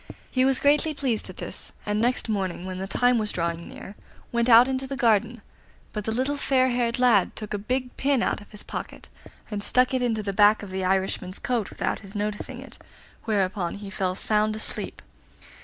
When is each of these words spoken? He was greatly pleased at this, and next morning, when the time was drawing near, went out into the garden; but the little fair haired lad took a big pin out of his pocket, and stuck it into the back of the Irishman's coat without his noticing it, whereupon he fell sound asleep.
He 0.31 0.45
was 0.45 0.59
greatly 0.59 0.95
pleased 0.95 1.29
at 1.29 1.37
this, 1.37 1.71
and 1.85 2.01
next 2.01 2.27
morning, 2.27 2.65
when 2.65 2.79
the 2.79 2.87
time 2.87 3.19
was 3.19 3.31
drawing 3.31 3.69
near, 3.69 3.93
went 4.31 4.49
out 4.49 4.67
into 4.67 4.87
the 4.87 4.97
garden; 4.97 5.43
but 5.93 6.05
the 6.05 6.11
little 6.11 6.37
fair 6.37 6.69
haired 6.71 6.97
lad 6.97 7.35
took 7.35 7.53
a 7.53 7.59
big 7.59 7.95
pin 7.97 8.23
out 8.23 8.41
of 8.41 8.49
his 8.49 8.63
pocket, 8.63 9.09
and 9.51 9.63
stuck 9.63 9.93
it 9.93 10.01
into 10.01 10.23
the 10.23 10.33
back 10.33 10.63
of 10.63 10.71
the 10.71 10.83
Irishman's 10.83 11.37
coat 11.37 11.69
without 11.69 11.99
his 11.99 12.15
noticing 12.15 12.59
it, 12.59 12.79
whereupon 13.25 13.75
he 13.75 13.91
fell 13.91 14.15
sound 14.15 14.55
asleep. 14.55 15.03